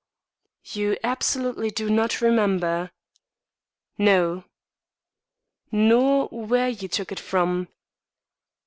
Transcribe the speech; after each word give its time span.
"You 0.73 0.97
absolutely 1.03 1.69
do 1.69 1.87
not 1.87 2.21
remember?" 2.21 2.89
"No." 3.99 4.45
"Nor 5.71 6.27
where 6.29 6.69
you 6.69 6.87
took 6.87 7.11
it 7.11 7.19
from?" 7.19 7.67